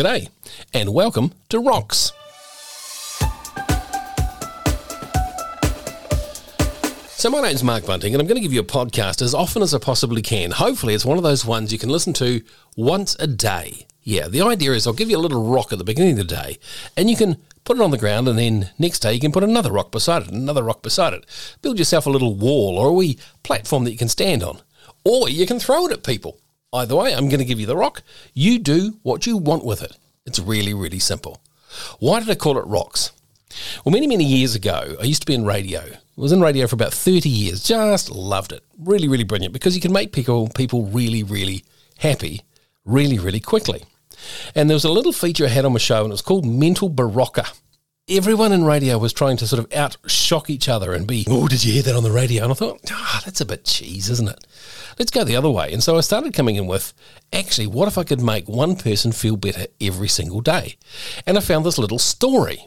[0.00, 0.30] G'day,
[0.72, 2.12] and welcome to Rocks.
[7.10, 9.60] So, my name's Mark Bunting, and I'm going to give you a podcast as often
[9.60, 10.52] as I possibly can.
[10.52, 12.40] Hopefully, it's one of those ones you can listen to
[12.78, 13.86] once a day.
[14.02, 16.34] Yeah, the idea is I'll give you a little rock at the beginning of the
[16.34, 16.58] day,
[16.96, 19.44] and you can put it on the ground, and then next day you can put
[19.44, 21.26] another rock beside it, another rock beside it.
[21.60, 24.62] Build yourself a little wall or a wee platform that you can stand on.
[25.04, 26.38] Or you can throw it at people.
[26.72, 28.02] Either way, I'm going to give you the rock.
[28.32, 29.96] You do what you want with it.
[30.26, 31.40] It's really, really simple.
[31.98, 33.12] Why did I call it rocks?
[33.84, 35.80] Well, many, many years ago, I used to be in radio.
[35.80, 37.64] I was in radio for about 30 years.
[37.64, 38.62] Just loved it.
[38.78, 41.64] Really, really brilliant because you can make people, people really, really
[41.98, 42.42] happy
[42.84, 43.84] really, really quickly.
[44.54, 46.44] And there was a little feature I had on my show, and it was called
[46.44, 47.56] Mental Barocca.
[48.12, 51.46] Everyone in radio was trying to sort of out shock each other and be, oh,
[51.46, 52.42] did you hear that on the radio?
[52.42, 54.44] And I thought, ah, oh, that's a bit cheese, isn't it?
[54.98, 55.72] Let's go the other way.
[55.72, 56.92] And so I started coming in with,
[57.32, 60.76] actually, what if I could make one person feel better every single day?
[61.24, 62.66] And I found this little story.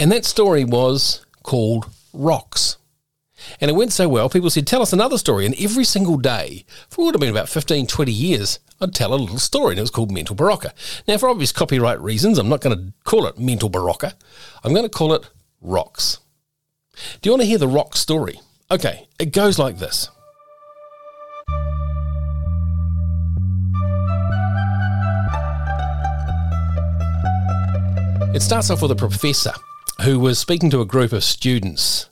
[0.00, 1.84] And that story was called
[2.14, 2.78] Rocks.
[3.60, 5.46] And it went so well, people said, Tell us another story.
[5.46, 9.12] And every single day, for what would have been about 15, 20 years, I'd tell
[9.12, 10.72] a little story, and it was called Mental Barocca.
[11.06, 14.14] Now, for obvious copyright reasons, I'm not going to call it Mental Barocca.
[14.62, 15.28] I'm going to call it
[15.60, 16.18] Rocks.
[17.20, 18.40] Do you want to hear the rock story?
[18.70, 20.10] Okay, it goes like this.
[28.34, 29.52] It starts off with a professor
[30.02, 32.07] who was speaking to a group of students,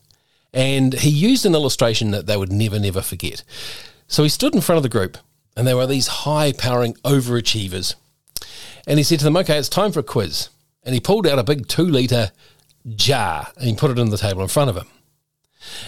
[0.56, 3.44] and he used an illustration that they would never, never forget.
[4.08, 5.18] So he stood in front of the group,
[5.54, 7.94] and there were these high powering overachievers.
[8.86, 10.48] And he said to them, Okay, it's time for a quiz.
[10.82, 12.30] And he pulled out a big two litre
[12.94, 14.86] jar and he put it on the table in front of him.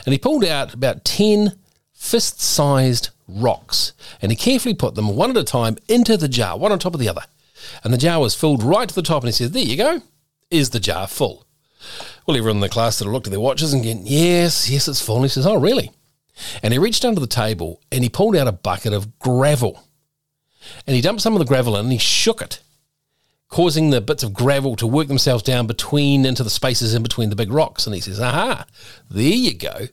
[0.04, 1.56] And he pulled out about 10
[1.92, 6.58] fist sized rocks and he carefully put them one at a time into the jar,
[6.58, 7.22] one on top of the other.
[7.84, 9.22] And the jar was filled right to the top.
[9.22, 10.02] And he said, There you go.
[10.50, 11.46] Is the jar full?
[12.28, 14.86] Well, everyone in the class sort of looked at their watches and went, Yes, yes,
[14.86, 15.16] it's full.
[15.16, 15.90] And he says, Oh, really?
[16.62, 19.82] And he reached under the table and he pulled out a bucket of gravel.
[20.86, 22.60] And he dumped some of the gravel in and he shook it,
[23.48, 27.30] causing the bits of gravel to work themselves down between into the spaces in between
[27.30, 27.86] the big rocks.
[27.86, 28.66] And he says, Aha,
[29.10, 29.86] there you go.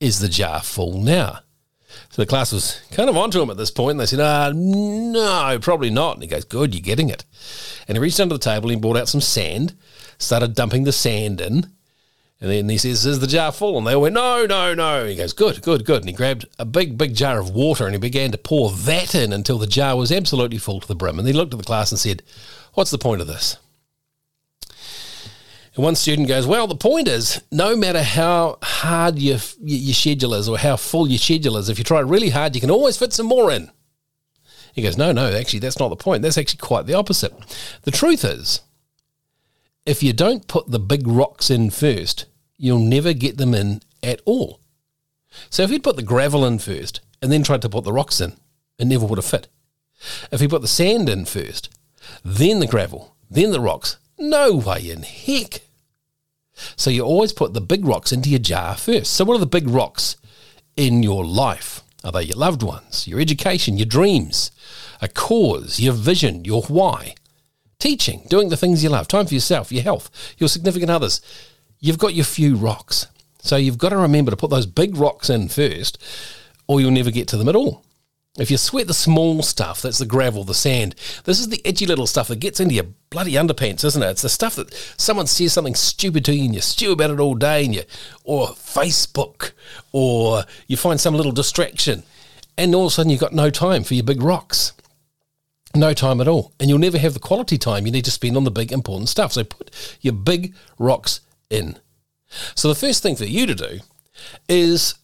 [0.00, 1.40] Is the jar full now?
[2.08, 4.50] So the class was kind of onto him at this point, and they said, Ah,
[4.54, 6.14] no, probably not.
[6.14, 7.26] And he goes, Good, you're getting it.
[7.86, 9.74] And he reached under the table and he brought out some sand,
[10.18, 11.70] started dumping the sand in,
[12.40, 13.78] and then he says, Is the jar full?
[13.78, 15.06] And they all went, No, no, no.
[15.06, 16.02] He goes, Good, good, good.
[16.02, 19.14] And he grabbed a big, big jar of water and he began to pour that
[19.14, 21.18] in until the jar was absolutely full to the brim.
[21.18, 22.22] And he looked at the class and said,
[22.74, 23.56] What's the point of this?
[25.74, 30.34] And one student goes, Well, the point is, no matter how hard your, your schedule
[30.34, 32.98] is or how full your schedule is, if you try really hard, you can always
[32.98, 33.70] fit some more in.
[34.74, 36.20] He goes, No, no, actually, that's not the point.
[36.20, 37.32] That's actually quite the opposite.
[37.82, 38.60] The truth is,
[39.86, 42.26] if you don't put the big rocks in first,
[42.58, 44.60] you'll never get them in at all.
[45.48, 48.20] So if you'd put the gravel in first and then tried to put the rocks
[48.20, 48.34] in,
[48.78, 49.48] it never would have fit.
[50.32, 51.70] If you put the sand in first,
[52.24, 55.60] then the gravel, then the rocks, no way in heck.
[56.74, 59.12] So you always put the big rocks into your jar first.
[59.12, 60.16] So what are the big rocks
[60.76, 61.82] in your life?
[62.02, 64.50] Are they your loved ones, your education, your dreams,
[65.00, 67.14] a cause, your vision, your why?
[67.78, 71.20] Teaching, doing the things you love, time for yourself, your health, your significant others.
[71.80, 73.06] You've got your few rocks.
[73.38, 76.02] So you've got to remember to put those big rocks in first,
[76.66, 77.84] or you'll never get to them at all.
[78.38, 80.94] If you sweat the small stuff, that's the gravel, the sand.
[81.24, 84.10] This is the itchy little stuff that gets into your bloody underpants, isn't it?
[84.10, 87.20] It's the stuff that someone says something stupid to you and you stew about it
[87.20, 87.82] all day, and you,
[88.24, 89.52] or Facebook,
[89.92, 92.02] or you find some little distraction,
[92.58, 94.72] and all of a sudden you've got no time for your big rocks.
[95.76, 96.52] No time at all.
[96.58, 99.08] And you'll never have the quality time you need to spend on the big important
[99.08, 99.32] stuff.
[99.32, 99.70] So put
[100.00, 101.20] your big rocks
[101.50, 101.76] in.
[102.54, 103.80] So the first thing for you to do
[104.48, 104.94] is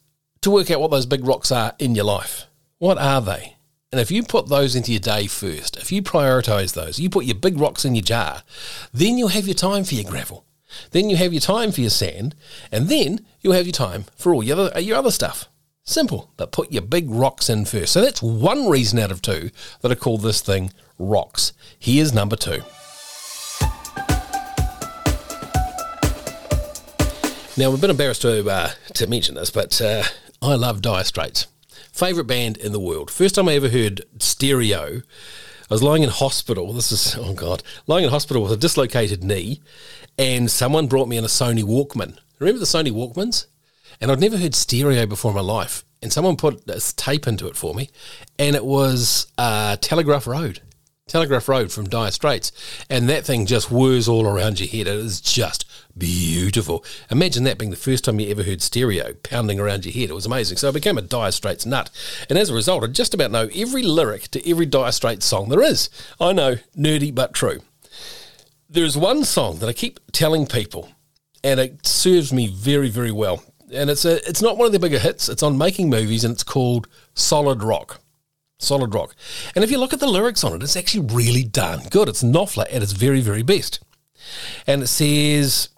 [0.40, 2.46] to work out what those big rocks are in your life.
[2.78, 3.56] What are they?
[3.92, 7.26] And if you put those into your day first, if you prioritize those, you put
[7.26, 8.42] your big rocks in your jar,
[8.92, 10.46] then you'll have your time for your gravel.
[10.92, 12.34] Then you have your time for your sand,
[12.72, 15.48] and then you'll have your time for all your other, your other stuff.
[15.84, 17.92] Simple, but put your big rocks in first.
[17.92, 19.50] So that's one reason out of two
[19.80, 21.52] that I call this thing rocks.
[21.76, 22.62] Here's number two.
[27.58, 30.04] Now, I'm a bit embarrassed to, uh, to mention this, but uh,
[30.40, 31.48] I love Dire Straits.
[31.92, 33.10] Favourite band in the world.
[33.10, 35.02] First time I ever heard stereo,
[35.70, 36.72] I was lying in hospital.
[36.72, 39.60] This is, oh God, lying in hospital with a dislocated knee,
[40.16, 42.16] and someone brought me in a Sony Walkman.
[42.38, 43.46] Remember the Sony Walkmans?
[44.00, 45.84] And I'd never heard stereo before in my life.
[46.02, 47.88] And someone put this tape into it for me,
[48.36, 50.60] and it was uh, Telegraph Road.
[51.06, 52.52] Telegraph Road from Dire Straits,
[52.88, 54.86] and that thing just whirs all around your head.
[54.86, 55.64] It is just
[55.96, 56.84] beautiful.
[57.10, 60.10] Imagine that being the first time you ever heard stereo pounding around your head.
[60.10, 60.56] It was amazing.
[60.56, 61.90] So I became a Dire Straits nut,
[62.30, 65.50] and as a result, I just about know every lyric to every Dire Straits song
[65.50, 65.90] there is.
[66.20, 67.60] I know, nerdy but true.
[68.70, 70.88] There's one song that I keep telling people,
[71.44, 73.42] and it serves me very, very well.
[73.72, 75.28] And it's a, it's not one of their bigger hits.
[75.28, 78.00] It's on Making Movies, and it's called Solid Rock.
[78.58, 79.14] Solid Rock.
[79.54, 82.08] And if you look at the lyrics on it, it's actually really darn good.
[82.08, 83.80] It's Knopfler at its very, very best.
[84.66, 85.70] And it says,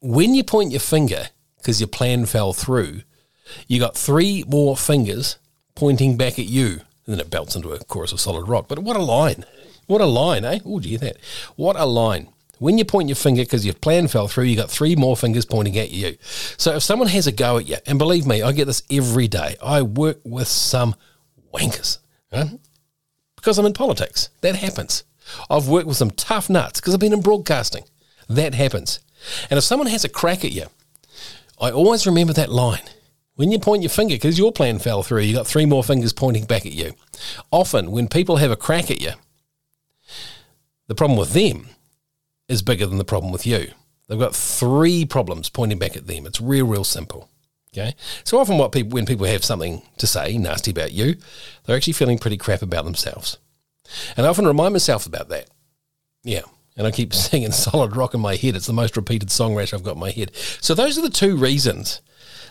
[0.00, 3.02] when you point your finger, because your plan fell through,
[3.66, 5.38] you got three more fingers
[5.74, 6.80] pointing back at you.
[7.06, 8.66] And then it belts into a chorus of solid rock.
[8.68, 9.44] But what a line.
[9.86, 10.60] What a line, eh?
[10.64, 11.16] Oh, do you hear that?
[11.56, 12.28] What a line.
[12.60, 15.46] When you point your finger because your plan fell through, you got three more fingers
[15.46, 16.18] pointing at you.
[16.58, 19.28] So if someone has a go at you, and believe me, I get this every
[19.28, 19.56] day.
[19.62, 20.94] I work with some
[21.54, 21.98] wankers.
[22.30, 24.28] Because I'm in politics.
[24.42, 25.04] That happens.
[25.48, 27.84] I've worked with some tough nuts because I've been in broadcasting.
[28.28, 29.00] That happens.
[29.48, 30.66] And if someone has a crack at you,
[31.58, 32.84] I always remember that line.
[33.36, 36.12] When you point your finger, because your plan fell through, you got three more fingers
[36.12, 36.92] pointing back at you.
[37.50, 39.12] Often, when people have a crack at you,
[40.88, 41.68] the problem with them
[42.50, 43.70] is bigger than the problem with you.
[44.08, 46.26] They've got three problems pointing back at them.
[46.26, 47.30] It's real, real simple.
[47.72, 47.94] Okay.
[48.24, 51.14] So often what people when people have something to say nasty about you,
[51.64, 53.38] they're actually feeling pretty crap about themselves.
[54.16, 55.48] And I often remind myself about that.
[56.24, 56.42] Yeah.
[56.76, 58.56] And I keep singing solid rock in my head.
[58.56, 60.34] It's the most repeated song rash I've got in my head.
[60.60, 62.00] So those are the two reasons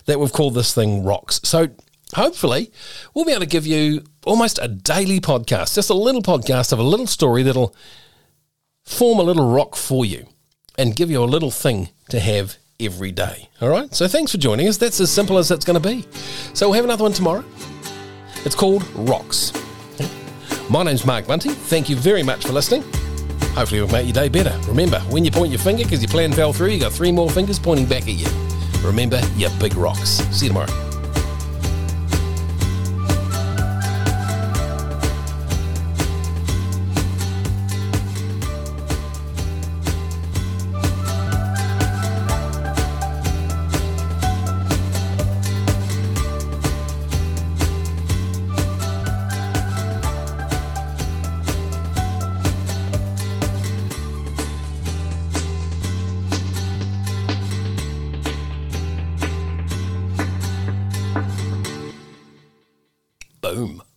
[0.06, 1.42] that we've called this thing rocks.
[1.44, 1.68] So
[2.16, 2.72] hopefully
[3.14, 6.80] we'll be able to give you almost a daily podcast, just a little podcast of
[6.80, 7.76] a little story that'll
[8.90, 10.26] form a little rock for you
[10.78, 13.50] and give you a little thing to have every day.
[13.62, 13.94] All right.
[13.94, 14.78] So thanks for joining us.
[14.78, 16.06] That's as simple as it's going to be.
[16.54, 17.46] So we'll have another one tomorrow.
[18.46, 19.54] It's called Rocks.
[20.70, 21.52] My name's Mark Bunting.
[21.52, 22.82] Thank you very much for listening.
[23.54, 24.58] Hopefully, we'll make your day better.
[24.68, 27.30] Remember, when you point your finger because your plan fell through, you got three more
[27.30, 28.28] fingers pointing back at you.
[28.82, 30.22] Remember, your big rocks.
[30.32, 30.89] See you tomorrow.